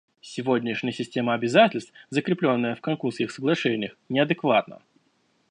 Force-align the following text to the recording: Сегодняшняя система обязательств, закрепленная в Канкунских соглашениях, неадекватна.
Сегодняшняя 0.19 0.91
система 0.91 1.35
обязательств, 1.35 1.93
закрепленная 2.09 2.73
в 2.73 2.81
Канкунских 2.81 3.29
соглашениях, 3.29 3.91
неадекватна. 4.09 4.81